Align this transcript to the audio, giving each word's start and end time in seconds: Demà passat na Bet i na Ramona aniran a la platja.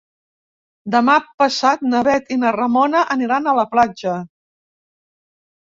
Demà 0.95 1.17
passat 1.43 1.85
na 1.91 2.01
Bet 2.09 2.33
i 2.37 2.41
na 2.45 2.55
Ramona 2.59 3.05
aniran 3.19 3.47
a 3.47 3.55
la 3.61 3.69
platja. 3.77 4.19